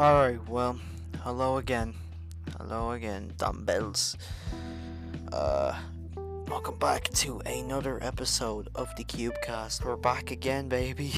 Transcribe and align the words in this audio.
Alright, 0.00 0.48
well, 0.48 0.80
hello 1.24 1.58
again. 1.58 1.92
Hello 2.56 2.92
again, 2.92 3.34
dumbbells. 3.36 4.16
Uh, 5.30 5.78
welcome 6.48 6.78
back 6.78 7.10
to 7.10 7.40
another 7.40 8.02
episode 8.02 8.70
of 8.74 8.88
the 8.96 9.04
Cubecast. 9.04 9.84
We're 9.84 9.96
back 9.96 10.30
again, 10.30 10.70
baby. 10.70 11.12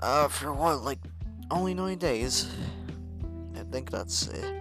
Uh, 0.00 0.28
for 0.28 0.52
what, 0.52 0.82
like, 0.82 0.98
only 1.50 1.72
nine 1.72 1.96
days? 1.96 2.46
I 3.58 3.62
think 3.62 3.90
that's 3.90 4.28
uh, 4.28 4.60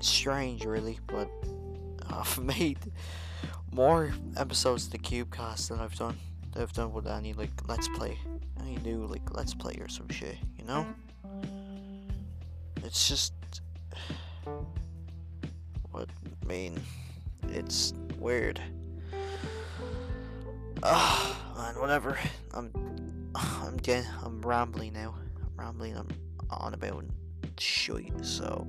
strange, 0.00 0.64
really, 0.64 0.98
but 1.06 1.30
I've 2.08 2.38
made 2.38 2.78
more 3.70 4.14
episodes 4.34 4.86
of 4.86 4.92
the 4.92 4.98
Cubecast 4.98 5.68
than 5.68 5.78
I've 5.78 5.94
done. 5.94 6.16
That 6.56 6.62
I've 6.62 6.72
done 6.72 6.94
with 6.94 7.06
any, 7.06 7.34
like, 7.34 7.50
Let's 7.68 7.86
Play. 7.88 8.18
Any 8.60 8.76
new, 8.76 9.04
like, 9.04 9.30
Let's 9.30 9.52
Play 9.52 9.76
or 9.78 9.88
some 9.88 10.08
shit, 10.08 10.38
you 10.58 10.64
know? 10.64 10.86
It's 12.82 13.06
just. 13.08 13.34
What 15.90 16.08
I 16.42 16.46
mean, 16.46 16.80
it's 17.48 17.92
weird. 18.18 18.60
Ah, 20.82 21.54
man, 21.58 21.78
whatever. 21.78 22.18
I'm, 22.54 22.70
I'm 23.34 23.76
getting, 23.76 24.08
I'm 24.22 24.40
rambling 24.40 24.94
now. 24.94 25.14
I'm 25.42 25.50
rambling. 25.56 25.94
I'm 25.96 26.08
on 26.50 26.72
about 26.72 27.04
shit. 27.58 28.24
So, 28.24 28.66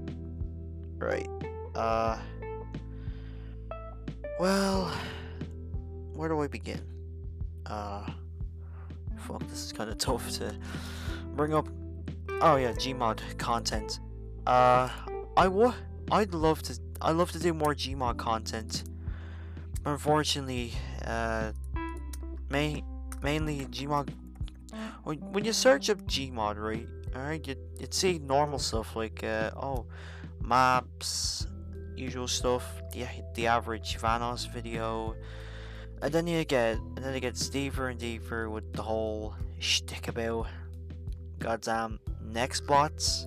right. 0.97 1.29
Uh. 1.73 2.17
Well, 4.39 4.91
where 6.13 6.27
do 6.27 6.41
I 6.41 6.47
begin? 6.47 6.96
Uh. 7.67 8.09
Fuck, 9.27 9.47
this 9.47 9.65
is 9.65 9.73
kind 9.73 9.89
of 9.89 9.97
tough 10.09 10.29
to 10.33 10.55
bring 11.35 11.53
up. 11.53 11.67
Oh 12.41 12.55
yeah, 12.55 12.71
Gmod 12.71 13.37
content. 13.37 13.99
Uh, 14.45 14.89
I 15.35 15.47
would. 15.47 15.73
I'd 16.11 16.33
love 16.33 16.61
to. 16.63 16.79
I 17.01 17.11
love 17.11 17.31
to 17.31 17.39
do 17.39 17.53
more 17.53 17.75
Gmod 17.75 18.17
content. 18.17 18.83
Unfortunately, 19.85 20.73
uh, 21.05 21.51
main, 22.49 22.83
mainly 23.21 23.65
Gmod. 23.65 24.09
When, 25.03 25.45
you 25.45 25.53
search 25.53 25.89
up 25.89 25.99
Gmod, 25.99 26.57
right? 26.57 26.87
Alright, 27.15 27.47
you 27.47 27.55
you'd 27.79 27.93
see 27.93 28.19
normal 28.19 28.59
stuff 28.59 28.95
like 28.95 29.23
uh, 29.23 29.51
oh, 29.55 29.85
maps, 30.41 31.47
usual 31.95 32.27
stuff, 32.27 32.63
the 32.91 33.05
the 33.35 33.47
average 33.47 33.97
Vanoss 33.97 34.51
video, 34.51 35.15
and 36.01 36.13
then 36.13 36.27
you 36.27 36.43
get 36.45 36.77
and 36.77 36.97
then 36.97 37.13
it 37.13 37.21
gets 37.21 37.49
deeper 37.49 37.89
and 37.89 37.99
deeper 37.99 38.49
with 38.49 38.71
the 38.73 38.81
whole 38.81 39.35
shtick 39.59 40.07
about 40.07 40.47
goddamn 41.39 41.99
Nextbots, 42.23 43.25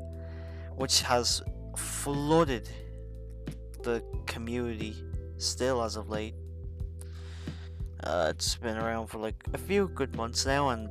which 0.76 1.02
has 1.02 1.42
flooded 1.76 2.68
the 3.82 4.04
community 4.26 4.96
still 5.38 5.82
as 5.82 5.96
of 5.96 6.08
late. 6.08 6.34
Uh, 8.04 8.28
it's 8.30 8.56
been 8.56 8.76
around 8.76 9.08
for 9.08 9.18
like 9.18 9.42
a 9.52 9.58
few 9.58 9.88
good 9.88 10.14
months 10.16 10.46
now, 10.46 10.70
and 10.70 10.88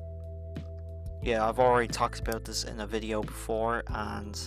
yeah, 1.23 1.47
I've 1.47 1.59
already 1.59 1.87
talked 1.87 2.19
about 2.19 2.45
this 2.45 2.63
in 2.63 2.79
a 2.79 2.87
video 2.87 3.21
before, 3.21 3.83
and 3.87 4.39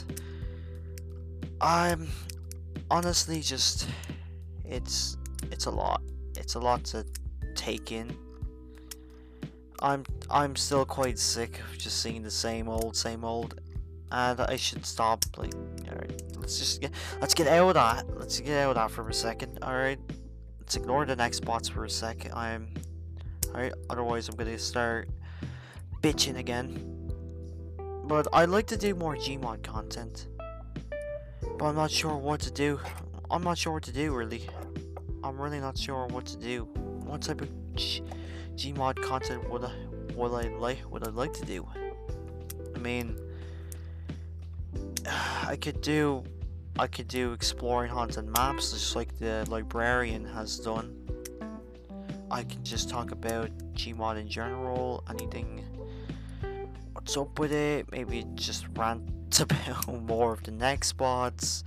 I'm 1.60 2.08
honestly 2.90 3.40
just 3.40 3.88
it's 4.64 5.16
it's 5.50 5.66
a 5.66 5.70
lot. 5.70 6.02
It's 6.36 6.54
a 6.54 6.60
lot 6.60 6.84
to 6.84 7.04
take 7.62 7.92
in. 7.92 8.16
I'm 9.80 10.04
I'm 10.30 10.56
still 10.56 10.84
quite 10.84 11.18
sick 11.18 11.60
of 11.60 11.78
just 11.78 12.02
seeing 12.02 12.22
the 12.22 12.30
same 12.30 12.68
old, 12.68 12.96
same 12.96 13.24
old, 13.24 13.60
and 14.10 14.40
I 14.40 14.56
should 14.56 14.84
stop. 14.84 15.24
Like, 15.36 15.54
alright, 15.88 16.22
let's 16.36 16.58
just 16.58 16.80
get 16.80 16.92
let's 17.20 17.34
get 17.34 17.46
out 17.46 17.68
of 17.68 17.74
that. 17.74 18.18
Let's 18.18 18.40
get 18.40 18.64
out 18.64 18.70
of 18.70 18.74
that 18.76 18.90
for 18.90 19.08
a 19.08 19.14
second. 19.14 19.58
All 19.62 19.74
right, 19.74 19.98
let's 20.60 20.76
ignore 20.76 21.04
the 21.04 21.16
Nextbots 21.16 21.70
for 21.70 21.84
a 21.84 21.90
second. 21.90 22.32
I'm 22.32 22.74
alright. 23.48 23.72
Otherwise, 23.90 24.28
I'm 24.28 24.36
gonna 24.36 24.58
start 24.58 25.08
bitching 26.00 26.38
again. 26.38 26.88
But 28.04 28.26
I'd 28.32 28.48
like 28.48 28.66
to 28.68 28.76
do 28.76 28.94
more 28.94 29.16
Gmod 29.16 29.62
content, 29.62 30.26
but 31.58 31.64
I'm 31.64 31.76
not 31.76 31.90
sure 31.90 32.16
what 32.16 32.40
to 32.40 32.50
do. 32.50 32.80
I'm 33.30 33.42
not 33.42 33.56
sure 33.56 33.72
what 33.72 33.84
to 33.84 33.92
do 33.92 34.14
really. 34.14 34.48
I'm 35.24 35.40
really 35.40 35.60
not 35.60 35.78
sure 35.78 36.06
what 36.08 36.26
to 36.26 36.36
do. 36.36 36.68
What 37.12 37.22
type 37.22 37.40
of 37.42 37.61
G 37.74 38.02
Gmod 38.56 39.02
content 39.02 39.48
would 39.50 39.64
I 39.64 39.72
would 40.14 40.32
I 40.32 40.48
like 40.56 40.78
would 40.90 41.06
I 41.06 41.10
like 41.10 41.32
to 41.34 41.44
do? 41.44 41.66
I 42.74 42.78
mean, 42.78 43.18
I 45.44 45.56
could 45.56 45.80
do 45.80 46.24
I 46.78 46.86
could 46.86 47.08
do 47.08 47.32
exploring 47.32 47.90
haunted 47.90 48.26
maps 48.28 48.72
just 48.72 48.96
like 48.96 49.18
the 49.18 49.46
librarian 49.48 50.24
has 50.24 50.58
done. 50.58 50.96
I 52.30 52.44
can 52.44 52.64
just 52.64 52.88
talk 52.88 53.10
about 53.10 53.50
Gmod 53.74 54.18
in 54.18 54.26
general, 54.26 55.04
anything 55.10 55.64
what's 56.94 57.16
up 57.16 57.38
with 57.38 57.52
it, 57.52 57.90
maybe 57.92 58.24
just 58.34 58.66
rant 58.76 59.02
about 59.40 60.02
more 60.02 60.32
of 60.32 60.42
the 60.44 60.50
Nextbots 60.50 61.64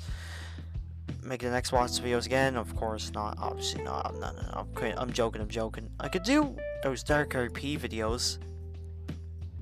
make 1.25 1.41
the 1.41 1.47
Nextbots 1.47 2.00
videos 2.00 2.25
again? 2.25 2.56
Of 2.56 2.75
course 2.75 3.12
not. 3.13 3.38
Obviously 3.40 3.84
not. 3.84 4.13
No, 4.16 4.31
no, 4.31 4.41
no. 4.41 4.68
I'm, 4.81 4.97
I'm 4.97 5.12
joking. 5.12 5.41
I'm 5.41 5.50
joking. 5.50 5.90
I 6.00 6.08
could 6.08 6.24
do 6.24 6.56
those 6.84 7.03
Dark 7.03 7.31
RP 7.31 7.80
videos. 7.80 8.38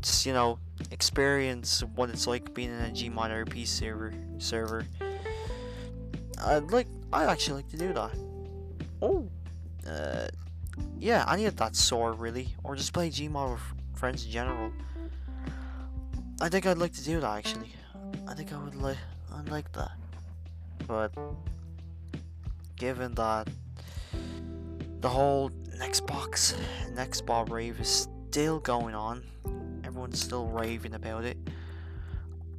Just 0.01 0.25
you 0.25 0.33
know, 0.33 0.59
experience 0.91 1.81
what 1.95 2.09
it's 2.09 2.27
like 2.27 2.53
being 2.53 2.69
in 2.69 2.79
a 2.79 2.89
Gmod 2.89 3.45
RP 3.45 3.65
server. 3.65 4.13
Server. 4.37 4.85
I'd 6.43 6.71
like. 6.71 6.87
I 7.11 7.25
actually 7.25 7.57
like 7.57 7.69
to 7.69 7.77
do 7.77 7.93
that. 7.93 8.11
Oh. 9.01 9.27
Uh. 9.87 10.27
Yeah, 10.97 11.23
I 11.27 11.35
need 11.35 11.55
that 11.57 11.75
sword 11.75 12.19
really, 12.19 12.55
or 12.63 12.75
just 12.75 12.93
play 12.93 13.09
Gmod 13.09 13.51
with 13.51 13.61
friends 13.95 14.25
in 14.25 14.31
general. 14.31 14.71
I 16.41 16.49
think 16.49 16.65
I'd 16.65 16.77
like 16.77 16.93
to 16.93 17.03
do 17.03 17.19
that 17.19 17.37
actually. 17.37 17.73
I 18.27 18.33
think 18.33 18.51
I 18.51 18.57
would 18.63 18.75
like. 18.75 18.97
I'd 19.33 19.49
like 19.49 19.71
that 19.73 19.91
but 20.87 21.11
given 22.75 23.13
that 23.15 23.47
the 25.01 25.09
whole 25.09 25.49
Nextbox 25.79 26.55
Nextbot 26.93 27.49
rave 27.49 27.79
is 27.79 28.07
still 28.29 28.59
going 28.59 28.95
on, 28.95 29.23
everyone's 29.83 30.21
still 30.21 30.47
raving 30.47 30.93
about 30.93 31.23
it. 31.23 31.37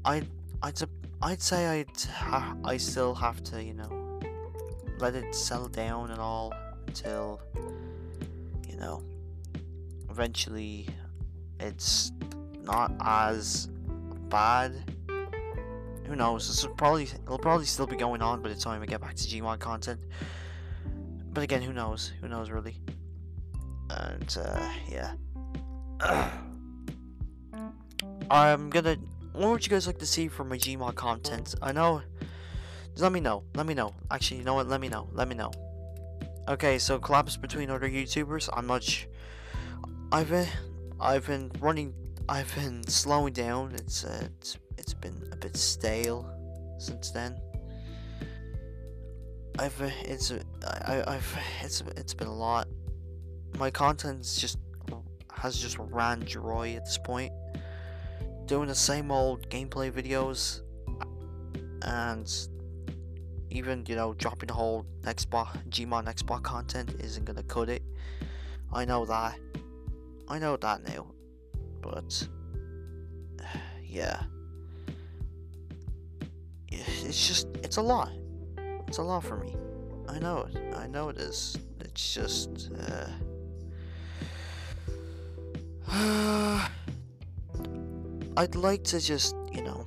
I 0.05 0.23
I'd 0.63 0.79
I'd 1.23 1.41
say 1.41 1.67
I'd 1.67 2.01
ha 2.03 2.57
I 2.65 2.77
still 2.77 3.15
have 3.15 3.43
to 3.45 3.63
you 3.63 3.75
know 3.75 4.21
let 4.99 5.15
it 5.15 5.35
settle 5.35 5.69
down 5.69 6.11
and 6.11 6.21
all 6.21 6.53
until 6.87 7.41
you 8.69 8.77
know 8.77 9.03
eventually 10.11 10.87
it's 11.61 12.13
not 12.63 12.93
as 13.01 13.69
bad 14.29 14.94
who 16.07 16.17
knows? 16.17 16.49
This 16.49 16.67
will 16.67 16.75
probably 16.75 17.05
it'll 17.05 17.39
probably 17.39 17.67
still 17.67 17.87
be 17.87 17.97
going 17.97 18.23
on 18.23 18.43
by 18.43 18.49
the 18.49 18.55
time 18.55 18.81
we 18.81 18.87
get 18.87 19.01
back 19.01 19.15
to 19.15 19.23
Gmod 19.23 19.59
content. 19.59 20.01
But 21.33 21.43
again, 21.43 21.63
who 21.63 21.73
knows? 21.73 22.13
Who 22.21 22.29
knows 22.29 22.51
really? 22.51 22.81
And 23.91 24.37
uh, 24.41 24.71
yeah. 24.89 25.15
I'm 28.31 28.71
gonna. 28.71 28.97
What 29.33 29.51
would 29.51 29.67
you 29.67 29.71
guys 29.71 29.87
like 29.87 29.99
to 29.99 30.07
see 30.07 30.29
from 30.29 30.49
my 30.49 30.57
Gmod 30.57 30.95
content? 30.95 31.55
I 31.61 31.73
know. 31.73 32.03
Just 32.91 33.03
let 33.03 33.13
me 33.13 33.21
know. 33.21 33.43
Let 33.57 33.67
me 33.67 33.75
know. 33.75 33.95
Actually, 34.11 34.39
you 34.39 34.45
know 34.45 34.55
what? 34.55 34.69
Let 34.69 34.81
me 34.81 34.89
know. 34.89 35.09
Let 35.13 35.29
me 35.29 35.35
know. 35.35 35.51
Okay, 36.49 36.79
so 36.79 36.99
collabs 36.99 37.41
between 37.41 37.71
other 37.71 37.89
YouTubers. 37.89 38.49
I'm 38.53 38.67
much. 38.67 39.09
I've 40.13 40.31
been. 40.31 40.49
I've 41.01 41.27
been 41.27 41.51
running. 41.61 41.95
I've 42.29 42.55
been 42.55 42.87
slowing 42.87 43.33
down. 43.33 43.75
It's 43.75 44.05
uh, 44.05 44.29
it's 44.39 44.57
bit 45.45 45.57
stale 45.59 46.27
since 46.79 47.11
then. 47.11 47.37
I've 49.59 49.81
uh, 49.81 49.91
it's 50.03 50.31
uh, 50.31 50.43
I 50.65 51.05
I've 51.07 51.39
it's 51.63 51.83
it's 51.97 52.15
been 52.15 52.29
a 52.29 52.35
lot. 52.35 52.67
My 53.59 53.71
content's 53.71 54.41
just 54.41 54.59
has 55.31 55.59
just 55.61 55.77
ran 55.79 56.21
dry 56.21 56.71
at 56.71 56.87
this 56.87 56.99
point. 56.99 57.33
Doing 58.47 58.69
the 58.69 58.75
same 58.75 59.11
old 59.11 59.49
gameplay 59.51 59.93
videos 59.93 60.63
and 61.83 62.27
even 63.51 63.85
you 63.87 63.97
know 63.97 64.15
dropping 64.15 64.47
the 64.47 64.55
whole 64.55 64.87
Xbox 65.03 65.49
Gmod 65.69 66.07
Xbox 66.07 66.43
content 66.43 66.97
isn't 67.01 67.25
gonna 67.27 67.43
cut 67.43 67.69
it. 67.69 67.83
I 68.73 68.87
know 68.87 69.05
that. 69.05 69.39
I 70.27 70.39
know 70.39 70.57
that 70.57 70.89
now. 70.89 71.07
But 71.83 72.27
yeah 73.85 74.23
it's 77.05 77.27
just 77.27 77.49
it's 77.63 77.77
a 77.77 77.83
lot. 77.83 78.13
It's 78.89 78.99
a 78.99 79.03
lot 79.03 79.25
for 79.25 79.37
me. 79.37 79.55
I 80.09 80.19
know 80.19 80.49
it. 80.53 80.75
I 80.77 80.87
know 80.87 81.09
it 81.09 81.19
is. 81.19 81.57
It's 81.81 82.15
just 82.15 82.71
uh, 82.79 83.09
I'd 88.37 88.55
like 88.55 88.85
to 88.85 89.01
just 89.01 89.37
you 89.53 89.63
know, 89.63 89.87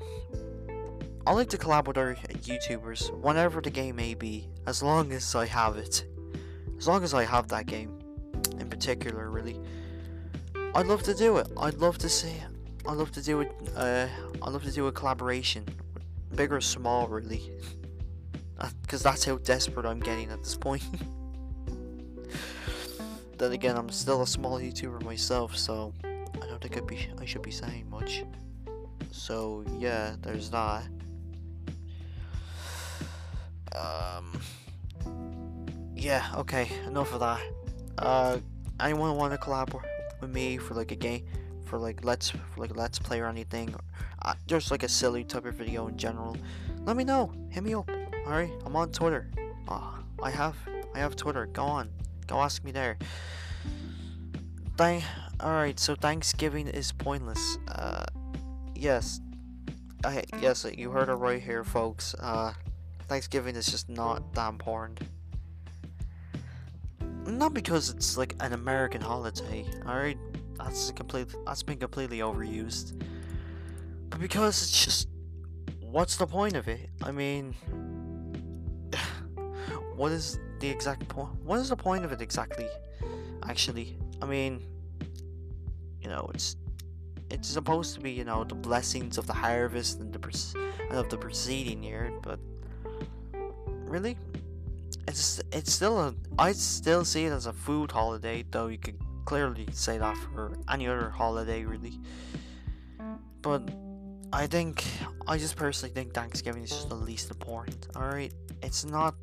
I 1.26 1.34
like 1.34 1.50
to 1.50 1.58
collab 1.58 1.88
with 1.88 1.98
other 1.98 2.16
YouTubers 2.16 3.12
whenever 3.20 3.60
the 3.62 3.70
game 3.70 3.98
may 3.98 4.14
be, 4.14 4.48
as 4.66 4.82
long 4.82 5.12
as 5.12 5.36
I 5.36 5.46
have 5.46 5.76
it. 5.78 6.06
As 6.78 6.88
long 6.88 7.04
as 7.04 7.14
I 7.14 7.26
have 7.26 7.48
that 7.50 7.66
game, 7.66 8.00
in 8.60 8.70
particular, 8.70 9.30
really. 9.30 9.60
I'd 10.76 10.86
love 10.86 11.04
to 11.04 11.14
do 11.14 11.38
it. 11.38 11.48
I'd 11.58 11.76
love 11.76 11.98
to 12.00 12.10
see. 12.10 12.30
It. 12.30 12.44
I'd 12.88 12.98
love 12.98 13.12
to 13.14 13.22
do 13.22 13.42
it. 13.42 13.52
Uh, 13.76 14.08
I'd 14.42 14.54
love 14.54 14.64
to 14.64 14.72
do 14.72 14.88
a 14.88 14.92
collaboration, 14.92 15.66
big 16.36 16.52
or 16.52 16.62
small, 16.62 17.08
really. 17.08 17.52
Because 18.82 19.04
that's 19.04 19.24
how 19.24 19.38
desperate 19.38 19.86
I'm 19.86 20.00
getting 20.00 20.32
at 20.32 20.44
this 20.44 20.56
point. 20.56 20.84
then 23.38 23.52
again, 23.52 23.78
I'm 23.78 23.90
still 23.90 24.24
a 24.24 24.28
small 24.28 24.60
YouTuber 24.60 25.04
myself, 25.04 25.56
so 25.56 25.94
I 26.04 26.48
don't 26.48 26.62
think 26.62 26.78
I'd 26.78 26.88
be. 26.88 27.08
I 27.20 27.26
should 27.26 27.44
be 27.44 27.52
saying 27.52 27.90
much. 27.90 28.24
So 29.12 29.64
yeah, 29.78 30.16
there's 30.22 30.50
that. 30.50 30.88
Um. 33.76 34.40
Yeah. 35.96 36.26
Okay. 36.38 36.68
Enough 36.88 37.14
of 37.14 37.20
that. 37.20 37.42
Uh, 37.98 38.38
anyone 38.80 39.16
want 39.16 39.34
to 39.34 39.40
collab 39.40 39.80
with 40.22 40.30
me 40.30 40.58
for 40.58 40.74
like 40.74 40.92
a 40.92 40.96
game, 40.96 41.26
for 41.68 41.78
like 41.78 42.04
let's 42.04 42.30
for 42.30 42.40
like 42.58 42.76
let's 42.76 42.98
play 42.98 43.20
or 43.20 43.28
anything, 43.28 43.76
uh, 44.24 44.34
just 44.48 44.72
like 44.72 44.84
a 44.84 44.90
silly 44.90 45.24
type 45.24 45.46
of 45.46 45.54
video 45.54 45.88
in 45.88 45.98
general? 45.98 46.36
Let 46.86 46.96
me 46.96 47.04
know. 47.04 47.32
Hit 47.50 47.64
me 47.64 47.74
up. 47.74 47.90
All 48.26 48.32
right. 48.32 48.52
I'm 48.66 48.76
on 48.76 48.92
Twitter. 48.92 49.30
Uh, 49.68 49.92
I 50.24 50.32
have 50.32 50.56
I 50.96 51.00
have 51.00 51.16
Twitter. 51.16 51.46
Go 51.48 51.64
on. 51.64 51.90
Go 52.28 52.38
ask 52.38 52.64
me 52.64 52.72
there. 52.72 52.98
Thank. 54.78 55.04
All 55.40 55.52
right. 55.52 55.80
So 55.80 55.96
Thanksgiving 55.96 56.68
is 56.68 56.92
pointless. 56.92 57.58
Uh, 57.68 58.06
yes. 58.76 59.20
I 60.04 60.24
yes 60.42 60.66
you 60.76 60.92
heard 60.92 61.10
it 61.10 61.14
right 61.14 61.42
here, 61.42 61.64
folks. 61.64 62.16
Uh, 62.20 62.54
Thanksgiving 63.08 63.56
is 63.56 63.68
just 63.68 63.90
not 63.90 64.34
that 64.34 64.50
important. 64.50 65.02
Not 67.26 67.54
because 67.54 67.90
it's 67.90 68.18
like 68.18 68.36
an 68.40 68.54
American 68.54 69.02
holiday, 69.02 69.66
alright? 69.86 70.18
That's 70.58 70.92
complete 70.92 71.28
that's 71.46 71.64
been 71.64 71.78
completely 71.78 72.20
overused. 72.20 73.02
But 74.10 74.20
because 74.20 74.62
it's 74.64 74.86
just 74.86 75.08
what's 75.82 76.18
the 76.18 76.28
point 76.28 76.56
of 76.56 76.68
it? 76.68 76.90
I 77.04 77.12
mean 77.12 77.54
what 79.96 80.12
is 80.12 80.40
the 80.60 80.70
exact 80.70 81.08
point 81.08 81.30
what 81.44 81.60
is 81.60 81.70
the 81.70 81.76
point 81.76 82.06
of 82.06 82.12
it 82.12 82.22
exactly? 82.22 82.68
Actually. 83.44 83.98
I 84.22 84.26
mean 84.26 84.62
you 86.02 86.10
know, 86.10 86.30
it's 86.34 86.56
it's 87.30 87.50
supposed 87.50 87.94
to 87.96 88.00
be, 88.00 88.12
you 88.12 88.24
know, 88.24 88.46
the 88.46 88.56
blessings 88.56 89.18
of 89.18 89.28
the 89.28 89.34
harvest 89.34 90.00
and 90.00 90.14
the 90.14 90.56
and 90.90 90.98
of 90.98 91.10
the 91.10 91.18
preceding 91.18 91.84
year, 91.84 92.12
but 92.22 92.40
really 93.86 94.18
it's 95.08 95.42
it's 95.52 95.72
still 95.72 96.00
a 96.00 96.14
I 96.38 96.52
still 96.52 97.06
see 97.06 97.26
it 97.26 97.32
as 97.32 97.46
a 97.46 97.54
food 97.54 97.92
holiday 97.92 98.44
though 98.52 98.68
you 98.68 98.78
could 98.78 99.00
clearly 99.28 99.68
say 99.74 99.98
that 99.98 100.16
for 100.18 100.58
any 100.72 100.88
other 100.88 101.10
holiday 101.10 101.66
really 101.66 102.00
but 103.42 103.62
I 104.32 104.48
think 104.48 104.86
I 105.28 105.38
just 105.38 105.58
personally 105.58 105.94
think 105.94 106.14
Thanksgiving 106.14 106.64
is 106.64 106.70
just 106.70 106.88
the 106.88 106.96
least 106.96 107.30
important 107.30 107.88
alright 107.98 108.34
it's 108.64 108.86
not 108.86 109.16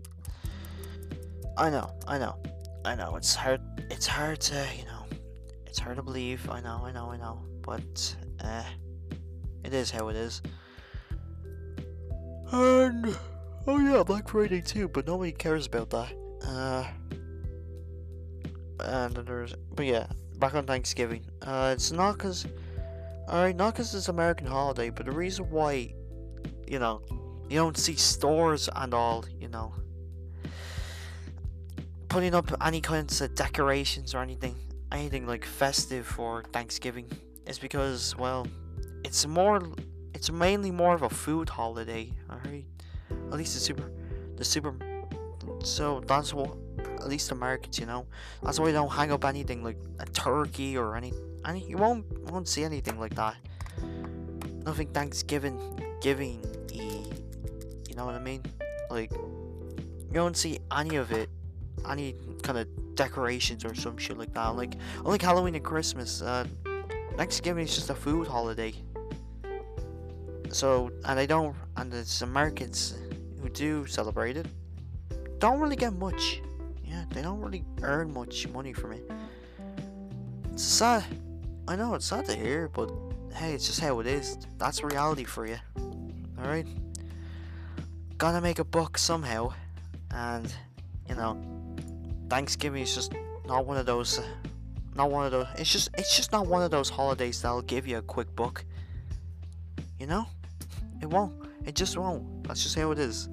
I 1.57 1.71
know 1.71 1.91
I 2.07 2.19
know 2.19 2.37
I 2.85 2.95
know 2.95 3.17
it's 3.17 3.35
hard 3.35 3.63
it's 3.91 4.07
hard 4.07 4.41
to 4.43 4.67
you 4.79 4.85
know 4.85 5.07
it's 5.67 5.79
hard 5.79 5.97
to 5.97 6.03
believe 6.03 6.51
I 6.51 6.61
know 6.61 6.83
I 6.85 6.93
know 6.93 7.11
I 7.11 7.17
know 7.17 7.43
but 7.63 8.15
uh 8.45 8.65
it 9.65 9.73
is 9.73 9.91
how 9.91 10.09
it 10.09 10.17
is 10.17 10.43
and 12.53 13.17
Oh 13.67 13.79
yeah, 13.79 14.03
Black 14.03 14.29
Friday 14.29 14.61
too, 14.61 14.89
but 14.89 15.07
nobody 15.07 15.33
cares 15.33 15.67
about 15.67 15.89
that. 15.89 16.13
Uh, 16.47 16.85
and 18.81 19.15
there's, 19.15 19.55
but 19.75 19.87
yeah, 19.87 20.07
back 20.39 20.55
on 20.55 20.67
Thanksgiving. 20.67 21.25
Uh, 21.43 21.73
it's 21.75 21.93
not 21.93 22.19
cause, 22.19 22.47
alright, 23.29 23.57
not 23.57 23.75
cause 23.75 23.95
it's 23.95 24.09
American 24.09 24.47
holiday, 24.47 24.91
but 24.91 25.07
the 25.07 25.13
reason 25.13 25.51
why, 25.51 25.95
you 26.67 26.79
know, 26.79 27.03
you 27.49 27.57
don't 27.57 27.77
see 27.77 27.95
stores 27.95 28.69
and 28.75 28.95
all, 28.95 29.25
you 29.39 29.49
know, 29.49 29.75
putting 32.09 32.35
up 32.35 32.51
any 32.65 32.81
kinds 32.81 33.21
of 33.21 33.35
decorations 33.35 34.15
or 34.15 34.23
anything, 34.23 34.57
anything 34.93 35.27
like 35.27 35.45
festive 35.45 36.07
for 36.07 36.43
Thanksgiving, 36.53 37.11
is 37.47 37.59
because, 37.59 38.17
well, 38.17 38.47
it's 39.05 39.27
more, 39.27 39.61
it's 40.15 40.31
mainly 40.31 40.71
more 40.71 40.95
of 40.95 41.03
a 41.03 41.11
food 41.11 41.49
holiday, 41.49 42.11
alright? 42.31 42.65
At 43.11 43.39
least 43.39 43.55
the 43.55 43.61
super, 43.61 43.91
the 44.37 44.45
super. 44.45 44.77
So 45.63 46.01
that's 46.07 46.33
what. 46.33 46.57
At 47.05 47.11
least 47.11 47.31
Americans, 47.33 47.79
you 47.79 47.85
know. 47.87 48.07
That's 48.43 48.59
why 48.59 48.67
they 48.67 48.73
don't 48.73 48.91
hang 48.91 49.13
up 49.13 49.25
anything 49.25 49.63
like 49.63 49.77
a 49.99 50.07
turkey 50.07 50.77
or 50.77 50.97
any. 50.97 51.13
Any. 51.47 51.69
You 51.69 51.77
won't 51.77 52.07
won't 52.31 52.49
see 52.49 52.65
anything 52.65 52.99
like 52.99 53.15
that. 53.15 53.37
Nothing 54.65 54.89
Thanksgiving 54.89 55.59
giving. 56.01 56.41
You 56.73 57.95
know 57.95 58.07
what 58.07 58.15
I 58.15 58.19
mean? 58.19 58.43
Like 58.91 59.13
you 59.13 60.15
don't 60.15 60.37
see 60.37 60.61
any 60.77 60.97
of 60.97 61.13
it. 61.13 61.29
Any 61.89 62.17
kind 62.43 62.59
of 62.59 62.67
decorations 62.95 63.65
or 63.65 63.75
some 63.75 63.99
shit 63.99 64.17
like 64.17 64.33
that. 64.33 64.57
Like 64.57 64.75
like 65.03 65.21
Halloween 65.21 65.55
and 65.55 65.65
Christmas. 65.65 66.23
Uh, 66.23 66.47
Thanksgiving 67.17 67.65
is 67.65 67.75
just 67.75 67.91
a 67.91 67.95
food 67.95 68.27
holiday. 68.27 68.73
So 70.49 70.91
and 71.05 71.19
they 71.19 71.27
don't 71.27 71.55
and 71.77 71.93
it's 71.93 72.23
Americans 72.23 72.97
who 73.43 73.51
do 73.51 73.85
celebrate 73.87 74.39
it 74.39 74.47
don't 75.45 75.61
really 75.61 75.77
get 75.77 75.93
much. 75.93 76.41
Yeah, 76.85 77.05
they 77.11 77.23
don't 77.23 77.41
really 77.41 77.65
earn 77.83 78.13
much 78.13 78.49
money 78.49 78.73
from 78.73 78.93
it. 78.93 79.11
It's 80.53 80.63
sad. 80.63 81.05
I 81.67 81.77
know 81.77 81.95
it's 81.95 82.07
sad 82.07 82.27
to 82.27 82.37
hear, 82.37 82.69
but 82.69 82.91
hey, 83.33 83.55
it's 83.55 83.67
just 83.67 83.81
how 83.81 84.01
it 84.01 84.07
is. 84.07 84.39
That's 84.59 84.83
reality 84.83 85.25
for 85.25 85.47
you. 85.47 85.57
Alright? 86.39 86.67
Gotta 88.19 88.41
make 88.41 88.59
a 88.59 88.65
buck 88.65 88.99
somehow. 88.99 89.53
And, 90.11 90.55
you 91.09 91.15
know, 91.15 91.43
Thanksgiving 92.29 92.83
is 92.83 92.95
just 92.95 93.13
not 93.47 93.67
one 93.67 93.77
of 93.77 93.87
those. 93.87 94.21
Not 94.95 95.11
one 95.11 95.27
of 95.27 95.33
those. 95.33 95.47
It's 95.57 95.71
just, 95.71 95.89
it's 95.99 96.15
just 96.17 96.31
not 96.31 96.47
one 96.47 96.63
of 96.63 96.71
those 96.71 96.89
holidays 96.89 97.43
that'll 97.43 97.63
give 97.63 97.87
you 97.87 97.99
a 97.99 98.03
quick 98.03 98.35
buck. 98.37 98.65
You 99.99 100.07
know? 100.07 100.27
It 101.03 101.07
won't. 101.07 101.35
It 101.65 101.75
just 101.75 101.97
won't. 101.99 102.45
That's 102.45 102.63
just 102.63 102.79
how 102.79 102.93
it 102.93 102.99
is. 102.99 103.29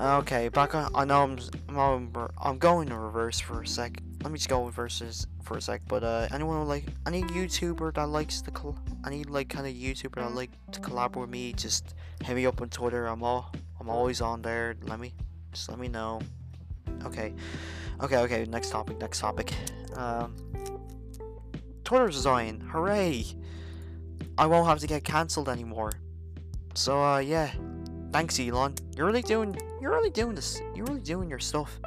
Okay, 0.00 0.48
back 0.48 0.74
on. 0.74 0.90
I 0.94 1.04
know 1.04 1.24
I'm, 1.24 1.38
I'm 1.76 2.10
I'm 2.40 2.58
going 2.58 2.88
to 2.88 2.96
reverse 2.96 3.38
for 3.38 3.60
a 3.60 3.66
sec. 3.66 4.00
Let 4.22 4.32
me 4.32 4.38
just 4.38 4.48
go 4.48 4.64
reverses 4.64 5.26
for 5.42 5.58
a 5.58 5.60
sec. 5.60 5.82
But 5.88 6.02
uh, 6.02 6.26
anyone 6.32 6.66
like 6.66 6.86
any 7.06 7.22
YouTuber 7.22 7.92
that 7.96 8.08
likes 8.08 8.40
to 8.40 8.50
col- 8.50 8.78
any 9.06 9.24
like 9.24 9.50
kind 9.50 9.66
of 9.66 9.74
YouTuber 9.74 10.14
that 10.14 10.34
like 10.34 10.52
to 10.72 10.80
collaborate 10.80 11.28
with 11.28 11.30
me, 11.30 11.52
just 11.52 11.94
hit 12.24 12.34
me 12.34 12.46
up 12.46 12.62
on 12.62 12.70
Twitter. 12.70 13.08
I'm 13.08 13.22
all 13.22 13.52
I'm 13.78 13.90
always 13.90 14.22
on 14.22 14.40
there. 14.40 14.74
Let 14.84 15.00
me 15.00 15.12
just 15.52 15.68
let 15.68 15.78
me 15.78 15.88
know. 15.88 16.22
Okay, 17.04 17.34
okay, 18.00 18.18
okay. 18.20 18.46
Next 18.46 18.70
topic. 18.70 18.98
Next 18.98 19.20
topic. 19.20 19.52
Um, 19.96 20.34
Twitter's 21.84 22.24
dying. 22.24 22.60
Hooray! 22.60 23.26
I 24.38 24.46
won't 24.46 24.66
have 24.66 24.78
to 24.78 24.86
get 24.86 25.04
cancelled 25.04 25.50
anymore. 25.50 25.92
So 26.72 27.02
uh, 27.02 27.18
yeah. 27.18 27.50
Thanks, 28.12 28.40
Elon. 28.40 28.74
You're 28.96 29.06
really 29.06 29.22
doing. 29.22 29.56
You're 29.80 29.92
really 29.92 30.10
doing 30.10 30.34
this. 30.34 30.60
You're 30.74 30.84
really 30.86 31.00
doing 31.00 31.30
your 31.30 31.38
stuff. 31.38 31.78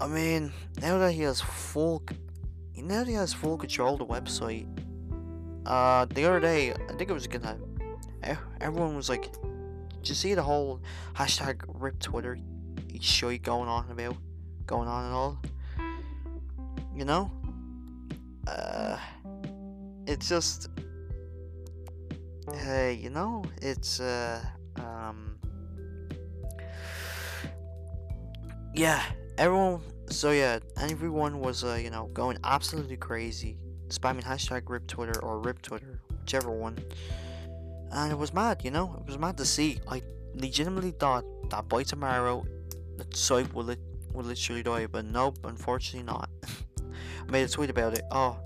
I 0.00 0.06
mean, 0.06 0.52
now 0.80 0.98
that 0.98 1.12
he 1.12 1.20
has 1.22 1.40
full, 1.40 2.02
now 2.76 3.00
that 3.00 3.08
he 3.08 3.12
has 3.14 3.34
full 3.34 3.58
control 3.58 3.94
of 3.94 3.98
the 3.98 4.06
website. 4.06 4.66
Uh, 5.66 6.06
the 6.06 6.24
other 6.24 6.40
day, 6.40 6.72
I 6.72 6.92
think 6.94 7.10
it 7.10 7.12
was 7.12 7.26
gonna. 7.26 7.58
Everyone 8.60 8.96
was 8.96 9.10
like, 9.10 9.30
"Did 9.98 10.08
you 10.08 10.14
see 10.14 10.32
the 10.32 10.42
whole 10.42 10.80
hashtag 11.14 11.62
rip 11.68 11.98
Twitter 11.98 12.38
shit 13.00 13.42
going 13.42 13.68
on 13.68 13.90
about, 13.90 14.16
going 14.66 14.88
on 14.88 15.04
and 15.04 15.14
all?" 15.14 15.38
You 16.96 17.04
know. 17.04 17.30
Uh, 18.46 18.98
it's 20.06 20.28
just 20.28 20.70
Hey, 22.54 22.98
you 23.00 23.10
know, 23.10 23.44
it's 23.62 24.00
uh 24.00 24.42
um 24.76 25.38
yeah, 28.74 29.02
everyone 29.38 29.80
so 30.08 30.30
yeah, 30.32 30.58
everyone 30.76 31.40
was 31.40 31.64
uh, 31.64 31.74
you 31.74 31.90
know, 31.90 32.06
going 32.12 32.38
absolutely 32.44 32.96
crazy, 32.96 33.56
spamming 33.88 34.24
hashtag 34.24 34.62
rip 34.68 34.86
Twitter 34.86 35.22
or 35.22 35.40
rip 35.40 35.62
Twitter, 35.62 36.00
whichever 36.08 36.50
one. 36.50 36.78
And 37.92 38.12
it 38.12 38.18
was 38.18 38.32
mad, 38.32 38.62
you 38.64 38.70
know, 38.70 38.96
it 39.00 39.06
was 39.06 39.18
mad 39.18 39.36
to 39.38 39.44
see. 39.44 39.80
I 39.88 40.02
legitimately 40.34 40.92
thought 40.92 41.24
that 41.50 41.68
by 41.68 41.82
tomorrow 41.82 42.44
the 42.96 43.06
site 43.16 43.52
will 43.52 43.70
it 43.70 43.80
will 44.12 44.24
literally 44.24 44.62
die, 44.62 44.86
but 44.86 45.04
nope, 45.04 45.38
unfortunately 45.44 46.06
not. 46.06 46.28
I 47.28 47.30
made 47.30 47.42
a 47.42 47.48
tweet 47.48 47.70
about 47.70 47.94
it. 47.94 48.04
Oh, 48.10 48.38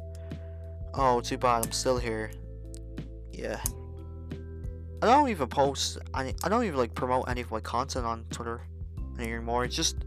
Oh, 0.96 1.20
too 1.20 1.37
bad. 1.37 1.64
I'm 1.64 1.73
still 1.73 1.99
here. 1.99 2.30
Yeah. 3.32 3.61
I 5.02 5.06
don't 5.06 5.28
even 5.28 5.48
post 5.48 5.98
any. 6.16 6.34
I 6.42 6.48
don't 6.48 6.64
even 6.64 6.78
like 6.78 6.94
promote 6.94 7.28
any 7.28 7.40
of 7.40 7.50
my 7.50 7.60
content 7.60 8.06
on 8.06 8.24
Twitter 8.30 8.62
anymore. 9.18 9.64
It's 9.64 9.76
just, 9.76 10.04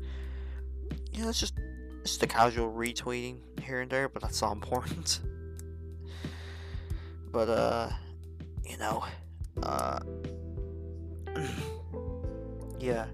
yeah, 1.11 1.29
it's 1.29 1.39
just 1.39 1.53
it's 2.01 2.17
the 2.17 2.27
casual 2.27 2.71
retweeting 2.71 3.39
here 3.61 3.81
and 3.81 3.91
there, 3.91 4.09
but 4.09 4.21
that's 4.21 4.41
not 4.41 4.53
important. 4.53 5.19
but 7.31 7.49
uh, 7.49 7.89
you 8.65 8.77
know, 8.77 9.03
uh, 9.63 9.99
yeah, 12.79 13.05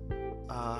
uh, 0.49 0.79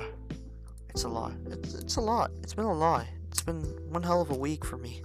it's 0.90 1.04
a 1.04 1.10
lot. 1.10 1.34
It's 1.48 1.74
it's 1.74 1.96
a 1.98 2.02
lot. 2.02 2.32
It's 2.42 2.54
been 2.54 2.66
a 2.66 2.74
lot. 2.74 3.06
It's 3.32 3.42
been 3.42 3.64
one 3.90 4.04
hell 4.04 4.22
of 4.22 4.30
a 4.30 4.36
week 4.36 4.64
for 4.64 4.78
me. 4.78 5.02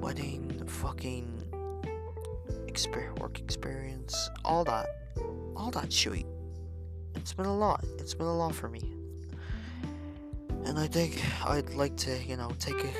Wedding, 0.00 0.62
fucking, 0.66 1.45
exper- 2.76 3.18
work 3.20 3.38
experience, 3.40 4.28
all 4.44 4.62
that, 4.64 4.86
all 5.56 5.70
that 5.70 5.90
shit. 5.90 6.26
It's 7.14 7.32
been 7.32 7.46
a 7.46 7.56
lot. 7.56 7.82
It's 7.98 8.12
been 8.12 8.26
a 8.26 8.36
lot 8.36 8.54
for 8.54 8.68
me. 8.68 8.92
And 10.64 10.78
I 10.78 10.86
think 10.86 11.22
I'd 11.44 11.70
like 11.70 11.96
to, 11.98 12.18
you 12.22 12.36
know, 12.36 12.50
take 12.58 12.76
a. 12.84 12.92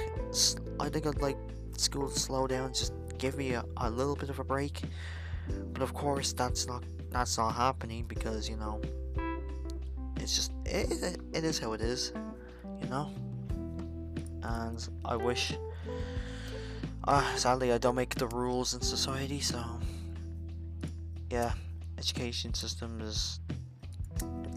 I 0.81 0.89
think 0.89 1.07
I'd 1.07 1.21
like 1.21 1.37
school 1.77 2.09
to 2.09 2.19
slow 2.19 2.47
down, 2.47 2.73
just 2.73 2.95
give 3.19 3.37
me 3.37 3.53
a, 3.53 3.65
a 3.77 3.91
little 3.91 4.17
bit 4.17 4.31
of 4.31 4.39
a 4.39 4.45
break. 4.45 4.81
But 5.73 5.83
of 5.83 5.93
course, 5.93 6.33
that's 6.33 6.67
not 6.67 6.83
that's 7.11 7.37
not 7.37 7.55
happening 7.55 8.05
because 8.09 8.49
you 8.49 8.57
know, 8.57 8.81
it's 10.17 10.35
just 10.35 10.53
it, 10.65 11.19
it 11.35 11.45
is 11.45 11.59
how 11.59 11.73
it 11.75 11.83
is, 11.83 12.13
you 12.81 12.89
know. 12.89 13.11
And 14.43 14.89
I 15.05 15.17
wish. 15.17 15.53
Uh, 17.07 17.37
sadly, 17.37 17.73
I 17.73 17.79
don't 17.79 17.95
make 17.95 18.17
the 18.17 18.27
rules 18.27 18.75
in 18.75 18.81
society, 18.81 19.41
so 19.41 19.63
yeah, 21.31 21.53
education 21.99 22.53
system 22.53 23.01
is 23.01 23.39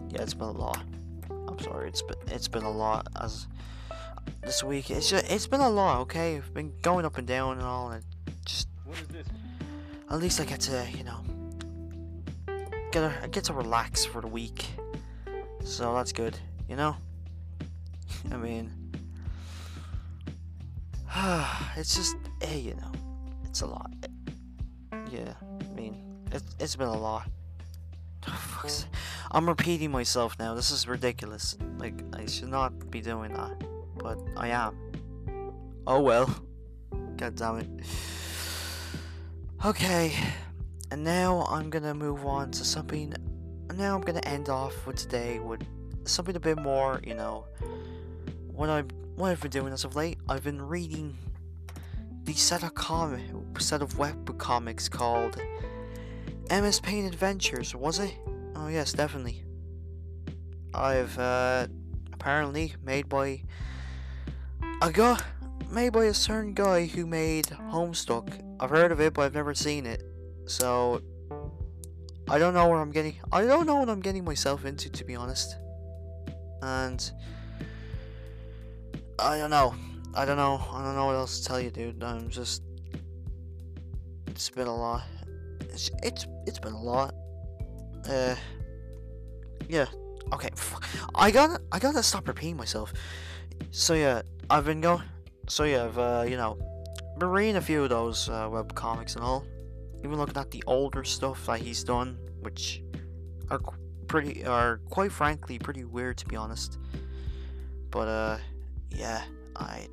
yeah, 0.08 0.22
it's 0.22 0.34
been 0.34 0.48
a 0.48 0.52
lot. 0.52 0.82
I'm 1.30 1.58
sorry, 1.60 1.88
it's 1.88 2.02
been 2.02 2.16
it's 2.26 2.48
been 2.48 2.64
a 2.64 2.70
lot 2.70 3.06
as 3.20 3.46
this 4.42 4.64
week. 4.64 4.90
It's 4.90 5.10
just, 5.10 5.30
it's 5.30 5.46
been 5.46 5.60
a 5.60 5.70
lot. 5.70 6.00
Okay, 6.00 6.36
I've 6.36 6.52
been 6.52 6.72
going 6.82 7.04
up 7.04 7.18
and 7.18 7.26
down 7.26 7.58
and 7.58 7.62
all, 7.62 7.90
and 7.90 8.04
just 8.44 8.66
at 10.10 10.18
least 10.18 10.40
I 10.40 10.44
get 10.44 10.60
to 10.62 10.88
you 10.96 11.04
know 11.04 11.20
get 12.90 13.04
a, 13.04 13.14
I 13.22 13.28
get 13.28 13.44
to 13.44 13.52
relax 13.52 14.04
for 14.04 14.20
the 14.20 14.26
week, 14.26 14.66
so 15.62 15.94
that's 15.94 16.12
good. 16.12 16.36
You 16.68 16.74
know, 16.74 16.96
I 18.32 18.36
mean, 18.36 18.72
it's 21.76 21.96
just 21.96 22.16
hey, 22.40 22.58
you 22.58 22.74
know, 22.74 22.92
it's 23.44 23.62
a 23.62 23.66
lot. 23.66 23.90
Yeah, 25.10 25.34
I 25.42 25.74
mean, 25.74 25.96
it, 26.30 26.42
it's 26.60 26.76
been 26.76 26.86
a 26.86 26.96
lot. 26.96 27.28
I'm 29.32 29.48
repeating 29.48 29.90
myself 29.90 30.36
now. 30.38 30.54
This 30.54 30.70
is 30.70 30.86
ridiculous. 30.86 31.56
Like, 31.78 31.94
I 32.12 32.26
should 32.26 32.48
not 32.48 32.90
be 32.90 33.00
doing 33.00 33.32
that. 33.32 33.64
But 33.96 34.18
I 34.36 34.48
am. 34.48 34.76
Oh 35.86 36.00
well. 36.00 36.32
God 37.16 37.36
damn 37.36 37.58
it. 37.58 37.68
Okay. 39.62 40.14
And 40.90 41.04
now 41.04 41.46
I'm 41.50 41.68
gonna 41.68 41.92
move 41.92 42.24
on 42.24 42.50
to 42.52 42.64
something. 42.64 43.12
Now 43.74 43.94
I'm 43.94 44.00
gonna 44.00 44.22
end 44.24 44.48
off 44.48 44.86
with 44.86 44.96
today 44.96 45.38
with 45.38 45.62
something 46.04 46.34
a 46.34 46.40
bit 46.40 46.58
more, 46.58 46.98
you 47.04 47.14
know. 47.14 47.44
What 48.54 48.70
I 48.70 48.84
what 49.20 49.32
I've 49.32 49.40
been 49.42 49.50
doing 49.50 49.72
as 49.74 49.84
of 49.84 49.96
late, 49.96 50.16
I've 50.30 50.42
been 50.42 50.62
reading 50.62 51.18
the 52.24 52.32
set 52.32 52.62
of 52.62 52.74
comic 52.74 53.20
set 53.58 53.82
of 53.82 53.98
web 53.98 54.38
comics 54.38 54.88
called 54.88 55.38
MS 56.50 56.80
Paint 56.80 57.06
Adventures, 57.06 57.74
was 57.74 57.98
it? 57.98 58.14
Oh 58.56 58.68
yes, 58.68 58.94
definitely. 58.94 59.44
I've 60.72 61.18
uh, 61.18 61.66
apparently 62.14 62.74
made 62.82 63.10
by 63.10 63.42
a 64.80 64.90
guy, 64.90 65.20
made 65.70 65.90
by 65.90 66.06
a 66.06 66.14
certain 66.14 66.54
guy 66.54 66.86
who 66.86 67.06
made 67.06 67.44
Homestuck. 67.46 68.42
I've 68.58 68.70
heard 68.70 68.90
of 68.90 69.00
it, 69.00 69.12
but 69.12 69.22
I've 69.22 69.34
never 69.34 69.52
seen 69.52 69.84
it. 69.84 70.02
So 70.46 71.02
I 72.26 72.38
don't 72.38 72.54
know 72.54 72.66
where 72.68 72.78
I'm 72.78 72.90
getting. 72.90 73.16
I 73.30 73.42
don't 73.42 73.66
know 73.66 73.76
what 73.76 73.90
I'm 73.90 74.00
getting 74.00 74.24
myself 74.24 74.64
into, 74.64 74.88
to 74.88 75.04
be 75.04 75.14
honest. 75.14 75.56
And 76.62 77.10
I 79.20 79.38
don't 79.38 79.50
know. 79.50 79.74
I 80.14 80.24
don't 80.24 80.36
know. 80.36 80.64
I 80.72 80.82
don't 80.82 80.94
know 80.94 81.06
what 81.06 81.14
else 81.14 81.40
to 81.40 81.46
tell 81.46 81.60
you, 81.60 81.70
dude. 81.70 82.02
I'm 82.02 82.30
just. 82.30 82.62
It's 84.26 84.48
been 84.48 84.66
a 84.66 84.74
lot. 84.74 85.02
It's 85.60 85.90
it's 86.02 86.26
it's 86.46 86.58
been 86.58 86.72
a 86.72 86.82
lot. 86.82 87.14
Uh, 88.08 88.34
yeah. 89.68 89.86
Okay. 90.32 90.48
I 91.14 91.30
gotta, 91.30 91.60
I 91.70 91.78
gotta 91.78 92.02
stop 92.02 92.28
repeating 92.28 92.56
myself. 92.56 92.92
So 93.70 93.94
yeah, 93.94 94.22
I've 94.48 94.64
been 94.64 94.80
going. 94.80 95.02
So 95.48 95.64
yeah, 95.64 95.84
I've 95.84 95.98
uh, 95.98 96.24
you 96.26 96.36
know, 96.36 96.58
been 97.18 97.28
reading 97.28 97.56
a 97.56 97.60
few 97.60 97.82
of 97.82 97.90
those 97.90 98.28
uh, 98.28 98.48
web 98.50 98.74
comics 98.74 99.16
and 99.16 99.24
all. 99.24 99.44
Even 99.98 100.16
looking 100.16 100.36
at 100.36 100.50
the 100.50 100.64
older 100.66 101.04
stuff 101.04 101.44
that 101.46 101.60
he's 101.60 101.84
done, 101.84 102.18
which 102.40 102.82
are 103.50 103.60
pretty, 104.06 104.46
are 104.46 104.78
quite 104.88 105.12
frankly 105.12 105.58
pretty 105.58 105.84
weird 105.84 106.16
to 106.18 106.26
be 106.26 106.36
honest. 106.36 106.78
But 107.90 108.08
uh, 108.08 108.38
yeah, 108.90 109.22
I, 109.56 109.88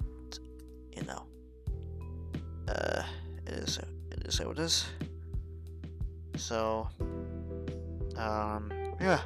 you 0.95 1.03
know, 1.03 1.23
uh, 2.67 3.03
it 3.45 3.53
is, 3.53 3.77
it 4.11 4.25
is 4.25 4.37
how 4.37 4.51
it 4.51 4.59
is. 4.59 4.85
So, 6.35 6.87
um, 8.15 8.71
yeah. 8.99 9.21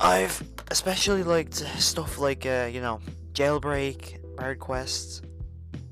I've 0.00 0.42
especially 0.70 1.22
liked 1.22 1.54
stuff 1.54 2.18
like, 2.18 2.46
uh, 2.46 2.70
you 2.72 2.80
know, 2.80 3.00
Jailbreak, 3.34 4.36
Bard 4.36 4.58
Quest. 4.58 5.24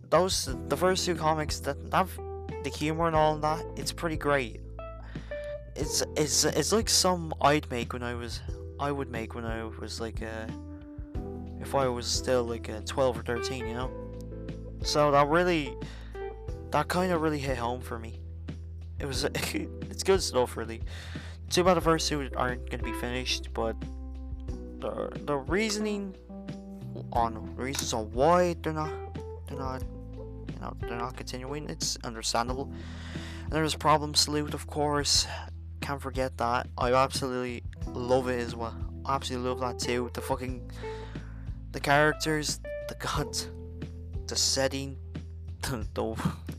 Those, 0.09 0.49
the 0.69 0.77
first 0.77 1.05
two 1.05 1.15
comics 1.15 1.61
that 1.61 1.77
have 1.93 2.11
the 2.65 2.71
humor 2.71 3.07
and 3.07 3.15
all 3.15 3.37
that, 3.37 3.65
it's 3.77 3.93
pretty 3.93 4.17
great. 4.17 4.61
It's, 5.77 6.03
it's, 6.17 6.45
it's 6.45 6.73
like 6.73 6.89
some 6.89 7.35
I'd 7.43 7.71
make 7.71 7.93
when 7.93 8.03
I 8.03 8.15
was, 8.15 8.41
I 8.81 8.91
would 8.91 9.11
make 9.11 9.35
when 9.35 9.45
I 9.45 9.65
was 9.65 10.01
like, 10.01 10.23
uh, 10.23 10.51
if 11.61 11.75
I 11.75 11.89
was 11.89 12.07
still 12.07 12.45
like 12.45 12.69
uh, 12.69 12.81
12 12.85 13.19
or 13.19 13.23
13, 13.23 13.67
you 13.67 13.75
know? 13.75 13.91
So 14.83 15.11
that 15.11 15.27
really, 15.29 15.77
that 16.71 16.89
kind 16.89 17.13
of 17.13 17.21
really 17.21 17.39
hit 17.39 17.59
home 17.59 17.81
for 17.81 17.99
me. 17.99 18.21
It 18.99 19.07
was, 19.07 19.25
it's 19.35 20.03
good 20.03 20.23
stuff, 20.23 20.57
really. 20.57 20.83
Too 21.51 21.65
bad 21.65 21.75
the 21.75 21.81
first 21.81 22.09
two 22.09 22.29
aren't 22.37 22.69
going 22.69 22.81
to 22.81 22.85
be 22.85 22.93
finished, 22.93 23.53
but 23.55 23.75
the 24.81 25.11
the 25.25 25.37
reasoning 25.37 26.15
on 27.13 27.55
reasons 27.57 27.93
on 27.93 28.11
why 28.13 28.55
they're 28.63 28.73
not 28.73 28.91
they're 29.47 29.59
not 29.59 29.83
you 30.53 30.61
know 30.61 30.77
they're 30.81 30.99
not 30.99 31.17
continuing, 31.17 31.69
it's 31.69 31.97
understandable. 32.05 32.73
And 33.45 33.53
there's 33.53 33.75
Problem 33.75 34.15
Sleuth, 34.15 34.53
of 34.53 34.67
course. 34.67 35.27
Can't 35.81 36.03
forget 36.03 36.37
that. 36.37 36.69
I 36.77 36.93
absolutely 36.93 37.63
love 37.87 38.29
it 38.29 38.41
as 38.41 38.55
well. 38.55 38.77
Absolutely 39.09 39.49
love 39.49 39.61
that 39.61 39.79
too. 39.79 40.11
The 40.13 40.21
fucking 40.21 40.71
the 41.73 41.81
characters, 41.81 42.61
the 42.89 42.95
gods, 42.95 43.49
the 44.27 44.37
setting, 44.37 44.97
the 45.63 45.87
the 45.95 46.15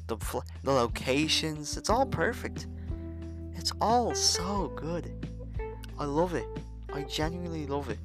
the, 0.08 0.42
the 0.64 0.72
locations. 0.72 1.78
It's 1.78 1.90
all 1.90 2.06
perfect. 2.06 2.68
It's 3.56 3.72
all 3.82 4.16
so 4.16 4.72
good. 4.76 5.12
I 5.98 6.06
love 6.06 6.34
it. 6.34 6.48
I 6.94 7.04
genuinely 7.04 7.68
love 7.68 7.90
it. 7.90 8.00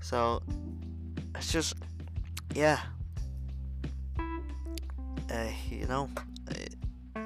So, 0.00 0.42
it's 1.34 1.52
just, 1.52 1.74
yeah. 2.54 2.80
Uh, 4.18 5.48
you 5.70 5.86
know, 5.86 6.10
uh, 7.16 7.20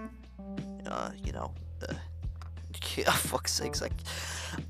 uh 0.87 1.11
you 1.25 1.33
know, 1.33 1.53
uh, 1.89 1.95
yeah, 2.97 3.11
fuck's 3.11 3.53
sakes, 3.53 3.81
like, 3.81 3.93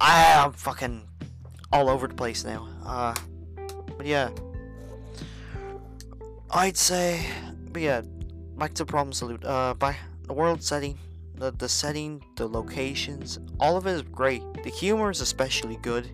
I 0.01 0.23
am 0.25 0.53
fucking 0.53 1.03
all 1.73 1.91
over 1.91 2.07
the 2.07 2.15
place 2.15 2.45
now. 2.45 2.69
Uh, 2.85 3.15
but 3.97 4.07
yeah, 4.07 4.31
I'd 6.51 6.77
say, 6.77 7.27
but 7.73 7.83
yeah, 7.83 8.03
back 8.57 8.75
to 8.75 8.87
Problem 8.87 9.13
Sleuth. 9.13 9.45
Uh, 9.45 9.75
by 9.75 9.97
the 10.27 10.33
world 10.33 10.63
setting 10.63 10.99
the, 11.37 11.51
the 11.53 11.69
setting, 11.69 12.23
the 12.37 12.47
locations, 12.47 13.39
all 13.59 13.77
of 13.77 13.87
it 13.87 13.93
is 13.93 14.03
great. 14.03 14.43
The 14.63 14.71
humor 14.71 15.11
is 15.11 15.21
especially 15.21 15.77
good. 15.77 16.09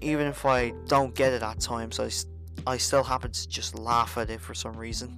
Even 0.00 0.26
if 0.26 0.44
I 0.44 0.74
don't 0.86 1.14
get 1.14 1.32
it 1.32 1.42
at 1.42 1.60
times, 1.60 1.98
I, 1.98 2.10
I 2.70 2.76
still 2.76 3.02
happen 3.02 3.32
to 3.32 3.48
just 3.48 3.78
laugh 3.78 4.18
at 4.18 4.30
it 4.30 4.40
for 4.40 4.54
some 4.54 4.76
reason. 4.76 5.16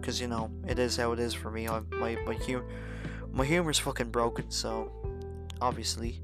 Because, 0.00 0.20
you 0.20 0.28
know, 0.28 0.50
it 0.66 0.78
is 0.78 0.96
how 0.96 1.12
it 1.12 1.18
is 1.18 1.34
for 1.34 1.50
me. 1.50 1.68
I, 1.68 1.80
my, 1.90 2.16
my, 2.26 2.34
humor, 2.34 2.64
my 3.32 3.44
humor's 3.44 3.78
fucking 3.78 4.10
broken, 4.10 4.50
so... 4.50 4.90
Obviously. 5.60 6.20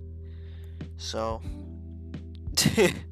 So... 0.96 1.42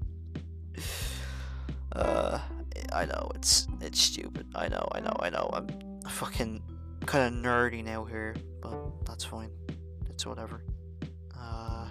uh, 1.98 2.40
I 2.92 3.04
know 3.04 3.30
it's 3.34 3.66
it's 3.80 4.00
stupid. 4.00 4.46
I 4.54 4.68
know, 4.68 4.86
I 4.92 5.00
know, 5.00 5.16
I 5.20 5.30
know. 5.30 5.50
I'm 5.52 5.68
fucking 6.08 6.62
kind 7.06 7.34
of 7.34 7.42
nerdy 7.42 7.84
now 7.84 8.04
here, 8.04 8.34
but 8.60 9.04
that's 9.04 9.24
fine. 9.24 9.50
It's 10.08 10.26
whatever. 10.26 10.62
Uh, 11.38 11.86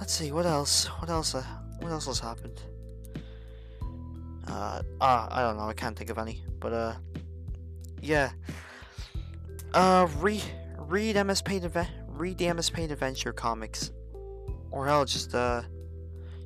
let's 0.00 0.12
see 0.12 0.32
what 0.32 0.46
else. 0.46 0.86
What 0.86 1.10
else? 1.10 1.34
Uh, 1.34 1.44
what 1.80 1.92
else 1.92 2.06
has 2.06 2.20
happened? 2.20 2.60
Uh, 4.46 4.82
ah, 5.00 5.28
I 5.30 5.42
don't 5.42 5.56
know. 5.56 5.68
I 5.68 5.74
can't 5.74 5.96
think 5.96 6.10
of 6.10 6.18
any. 6.18 6.42
But 6.60 6.72
uh, 6.72 6.94
yeah. 8.00 8.30
Uh, 9.74 10.08
re 10.18 10.42
read 10.78 11.22
MS 11.24 11.42
Paint 11.42 11.64
Adventure. 11.64 11.92
Read 12.08 12.38
the 12.38 12.52
MS 12.52 12.70
Paint 12.70 12.90
Adventure 12.90 13.32
comics, 13.32 13.92
or 14.72 14.86
hell, 14.86 15.04
just 15.04 15.34
uh, 15.34 15.62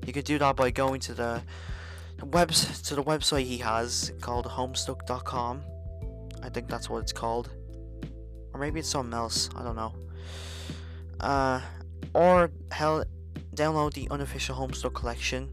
you 0.06 0.12
could 0.12 0.24
do 0.24 0.38
that 0.38 0.54
by 0.56 0.70
going 0.70 1.00
to 1.00 1.14
the 1.14 1.42
webs 2.26 2.80
to 2.82 2.94
the 2.94 3.02
website 3.02 3.44
he 3.44 3.58
has 3.58 4.12
called 4.20 4.46
homestuck.com. 4.46 5.62
I 6.42 6.48
think 6.48 6.68
that's 6.68 6.88
what 6.90 7.02
it's 7.02 7.12
called. 7.12 7.50
Or 8.52 8.60
maybe 8.60 8.80
it's 8.80 8.88
something 8.88 9.14
else, 9.14 9.48
I 9.56 9.62
don't 9.62 9.76
know. 9.76 9.94
Uh 11.20 11.60
or 12.14 12.50
hell 12.70 13.04
download 13.54 13.94
the 13.94 14.08
unofficial 14.10 14.56
Homestuck 14.56 14.94
collection. 14.94 15.48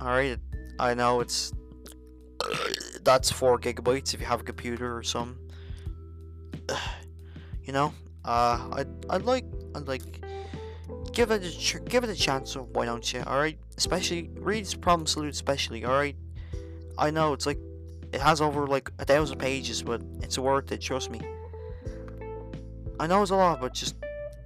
Alright, 0.00 0.38
I 0.78 0.94
know 0.94 1.20
it's 1.20 1.52
that's 3.02 3.30
four 3.30 3.58
gigabytes 3.58 4.14
if 4.14 4.20
you 4.20 4.26
have 4.26 4.40
a 4.40 4.44
computer 4.44 4.96
or 4.96 5.02
some 5.02 5.38
you 7.64 7.72
know, 7.72 7.92
uh 8.24 8.68
I'd 8.72 8.88
I'd 9.10 9.22
like 9.22 9.44
I'd 9.74 9.88
like 9.88 10.25
give 11.16 11.30
it 11.30 11.42
a 11.42 11.80
give 11.80 12.04
it 12.04 12.10
a 12.10 12.14
chance. 12.14 12.54
Oh 12.56 12.68
Why 12.72 12.84
don't 12.84 13.12
you? 13.12 13.22
All 13.26 13.38
right, 13.38 13.58
especially 13.78 14.30
read 14.34 14.62
Problem 14.82 15.06
Sleuth, 15.06 15.32
especially. 15.32 15.82
All 15.86 15.94
right, 15.94 16.14
I 16.98 17.10
know 17.10 17.32
it's 17.32 17.46
like 17.46 17.58
it 18.12 18.20
has 18.20 18.42
over 18.42 18.66
like 18.66 18.92
a 18.98 19.06
thousand 19.06 19.38
pages, 19.38 19.82
but 19.82 20.02
it's 20.20 20.38
worth 20.38 20.70
it. 20.72 20.82
Trust 20.82 21.10
me. 21.10 21.20
I 23.00 23.06
know 23.06 23.22
it's 23.22 23.30
a 23.30 23.36
lot, 23.36 23.62
but 23.62 23.72
just 23.72 23.96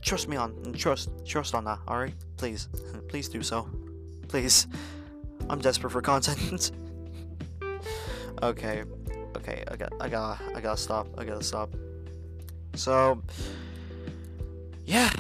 trust 0.00 0.28
me 0.28 0.36
on 0.36 0.54
and 0.64 0.78
trust 0.78 1.10
trust 1.26 1.56
on 1.56 1.64
that. 1.64 1.80
All 1.88 1.98
right, 1.98 2.14
please, 2.36 2.68
please 3.08 3.28
do 3.28 3.42
so, 3.42 3.68
please. 4.28 4.68
I'm 5.48 5.58
desperate 5.58 5.90
for 5.90 6.00
content. 6.00 6.70
okay, 8.44 8.84
okay, 9.36 9.64
I 9.66 9.74
got, 9.74 9.92
I 10.00 10.08
got, 10.08 10.40
I 10.54 10.60
gotta 10.60 10.80
stop. 10.80 11.08
I 11.18 11.24
gotta 11.24 11.42
stop. 11.42 11.74
So, 12.76 13.20
yeah. 14.84 15.10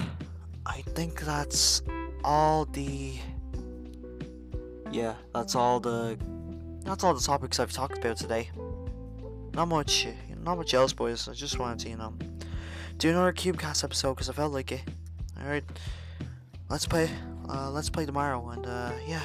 I 0.70 0.82
think 0.82 1.20
that's 1.22 1.82
all 2.22 2.64
the 2.64 3.18
yeah, 4.92 5.14
that's 5.34 5.56
all 5.56 5.80
the 5.80 6.16
that's 6.84 7.02
all 7.02 7.12
the 7.12 7.20
topics 7.20 7.58
I've 7.58 7.72
talked 7.72 7.98
about 7.98 8.18
today. 8.18 8.50
Not 9.52 9.66
much, 9.66 10.06
not 10.44 10.58
much 10.58 10.72
else, 10.72 10.92
boys. 10.92 11.28
I 11.28 11.32
just 11.32 11.58
wanted 11.58 11.80
to, 11.80 11.88
you 11.88 11.96
know, 11.96 12.14
do 12.98 13.10
another 13.10 13.32
CubeCast 13.32 13.82
episode 13.82 14.14
because 14.14 14.30
I 14.30 14.32
felt 14.32 14.52
like 14.52 14.70
it. 14.70 14.82
All 15.42 15.48
right, 15.48 15.64
let's 16.68 16.86
play. 16.86 17.10
Uh, 17.48 17.68
let's 17.72 17.90
play 17.90 18.06
tomorrow, 18.06 18.50
and 18.50 18.64
uh, 18.64 18.92
yeah. 19.08 19.24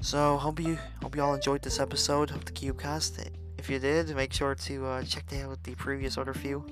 So 0.00 0.36
hope 0.36 0.58
you 0.58 0.78
hope 1.00 1.14
you 1.14 1.22
all 1.22 1.34
enjoyed 1.34 1.62
this 1.62 1.78
episode 1.78 2.32
of 2.32 2.44
the 2.44 2.50
CubeCast. 2.50 3.24
If 3.56 3.70
you 3.70 3.78
did, 3.78 4.14
make 4.16 4.32
sure 4.32 4.56
to 4.56 4.86
uh, 4.86 5.02
check 5.04 5.32
out 5.34 5.62
the 5.62 5.76
previous 5.76 6.18
other 6.18 6.34
few 6.34 6.66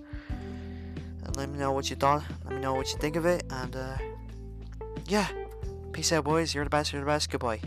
let 1.34 1.48
me 1.48 1.58
know 1.58 1.72
what 1.72 1.90
you 1.90 1.96
thought. 1.96 2.22
Let 2.44 2.54
me 2.54 2.60
know 2.60 2.74
what 2.74 2.92
you 2.92 2.98
think 2.98 3.16
of 3.16 3.26
it. 3.26 3.44
And 3.50 3.74
uh, 3.74 3.96
yeah, 5.06 5.28
peace 5.92 6.12
out, 6.12 6.24
boys. 6.24 6.54
You're 6.54 6.64
the 6.64 6.70
best. 6.70 6.92
You're 6.92 7.02
the 7.02 7.06
best. 7.06 7.30
Goodbye. 7.30 7.60